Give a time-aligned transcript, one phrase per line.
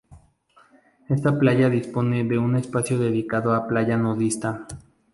[1.09, 4.65] Esta playa dispone de un espacio dedicado a playa nudista.